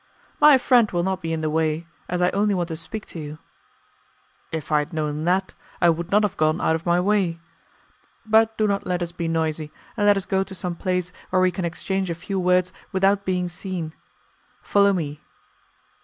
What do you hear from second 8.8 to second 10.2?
let us be noisy, and let